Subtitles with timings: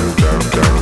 [0.00, 0.79] down, down, down.